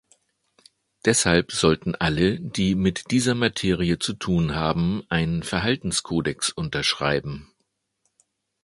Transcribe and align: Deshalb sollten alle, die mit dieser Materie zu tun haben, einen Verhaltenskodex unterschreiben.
Deshalb 1.05 1.51
sollten 1.51 1.93
alle, 1.93 2.39
die 2.39 2.73
mit 2.73 3.11
dieser 3.11 3.35
Materie 3.35 3.99
zu 3.99 4.13
tun 4.13 4.55
haben, 4.55 5.03
einen 5.09 5.43
Verhaltenskodex 5.43 6.49
unterschreiben. 6.49 7.51